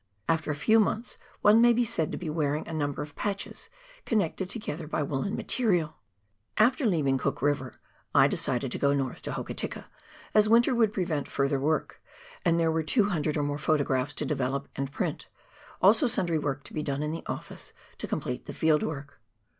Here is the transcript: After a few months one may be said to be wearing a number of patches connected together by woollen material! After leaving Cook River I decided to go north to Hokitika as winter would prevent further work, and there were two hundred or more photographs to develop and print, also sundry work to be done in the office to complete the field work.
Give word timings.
After 0.27 0.49
a 0.49 0.55
few 0.55 0.79
months 0.79 1.17
one 1.41 1.61
may 1.61 1.73
be 1.73 1.85
said 1.85 2.11
to 2.11 2.17
be 2.17 2.27
wearing 2.27 2.67
a 2.67 2.73
number 2.73 3.03
of 3.03 3.15
patches 3.15 3.69
connected 4.03 4.49
together 4.49 4.87
by 4.87 5.03
woollen 5.03 5.35
material! 5.35 5.97
After 6.57 6.87
leaving 6.87 7.19
Cook 7.19 7.39
River 7.43 7.79
I 8.15 8.27
decided 8.27 8.71
to 8.71 8.79
go 8.79 8.93
north 8.93 9.21
to 9.21 9.31
Hokitika 9.33 9.85
as 10.33 10.49
winter 10.49 10.73
would 10.73 10.91
prevent 10.91 11.27
further 11.27 11.59
work, 11.59 12.01
and 12.43 12.59
there 12.59 12.71
were 12.71 12.81
two 12.81 13.09
hundred 13.09 13.37
or 13.37 13.43
more 13.43 13.59
photographs 13.59 14.15
to 14.15 14.25
develop 14.25 14.67
and 14.75 14.91
print, 14.91 15.27
also 15.83 16.07
sundry 16.07 16.39
work 16.39 16.63
to 16.63 16.73
be 16.73 16.81
done 16.81 17.03
in 17.03 17.11
the 17.11 17.21
office 17.27 17.71
to 17.99 18.07
complete 18.07 18.45
the 18.45 18.53
field 18.53 18.81
work. 18.81 19.21